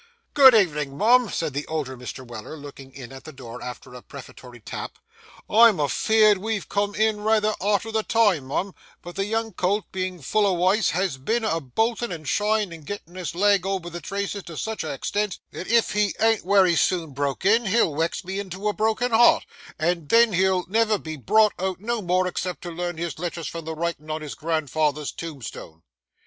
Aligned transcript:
'Good 0.33 0.55
ev'nin', 0.55 0.97
mum,' 0.97 1.29
said 1.29 1.53
the 1.53 1.67
older 1.67 1.95
Mr. 1.95 2.25
Weller, 2.27 2.57
looking 2.57 2.91
in 2.91 3.13
at 3.13 3.23
the 3.23 3.31
door 3.31 3.61
after 3.61 3.93
a 3.93 4.01
prefatory 4.01 4.59
tap. 4.59 4.97
'I'm 5.47 5.77
afeerd 5.79 6.39
we've 6.39 6.67
come 6.67 6.95
in 6.95 7.21
rayther 7.21 7.53
arter 7.61 7.91
the 7.91 8.01
time, 8.01 8.45
mum, 8.47 8.73
but 9.03 9.15
the 9.15 9.25
young 9.25 9.53
colt 9.53 9.85
being 9.91 10.19
full 10.19 10.47
o' 10.47 10.53
wice, 10.53 10.89
has 10.89 11.17
been' 11.17 11.43
a 11.43 11.59
boltin' 11.61 12.11
and 12.11 12.27
shyin' 12.27 12.73
and 12.73 12.87
gettin' 12.87 13.13
his 13.13 13.35
leg 13.35 13.63
over 13.63 13.91
the 13.91 14.01
traces 14.01 14.41
to 14.45 14.57
sich 14.57 14.83
a 14.83 14.91
extent 14.91 15.37
that 15.51 15.67
if 15.67 15.91
he 15.91 16.15
an't 16.19 16.43
wery 16.43 16.75
soon 16.75 17.11
broke 17.11 17.45
in, 17.45 17.67
he'll 17.67 17.93
wex 17.93 18.25
me 18.25 18.39
into 18.39 18.67
a 18.67 18.73
broken 18.73 19.11
heart, 19.11 19.45
and 19.77 20.09
then 20.09 20.33
he'll 20.33 20.65
never 20.65 20.97
be 20.97 21.15
brought 21.15 21.53
out 21.59 21.79
no 21.79 22.01
more 22.01 22.25
except 22.25 22.63
to 22.63 22.71
learn 22.71 22.97
his 22.97 23.19
letters 23.19 23.47
from 23.47 23.65
the 23.65 23.75
writin' 23.75 24.09
on 24.09 24.23
his 24.23 24.33
grandfather's 24.33 25.11
tombstone. 25.11 25.83